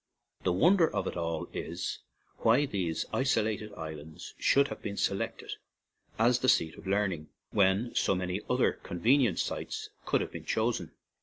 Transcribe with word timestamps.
The 0.43 0.51
wonder 0.51 0.89
of 0.91 1.05
it 1.05 1.15
all 1.15 1.47
is 1.53 1.99
why 2.39 2.65
these 2.65 3.05
isolated 3.13 3.71
islands 3.75 4.33
should 4.39 4.69
have 4.69 4.81
been 4.81 4.97
selected 4.97 5.51
as 6.17 6.39
the 6.39 6.49
seat 6.49 6.73
of 6.73 6.87
learning, 6.87 7.29
when 7.51 7.93
so 7.93 8.15
many 8.15 8.41
other 8.49 8.71
more 8.71 8.81
convenient 8.81 9.37
sites 9.37 9.91
could 10.07 10.21
have 10.21 10.31
been 10.31 10.45
chosen. 10.45 10.91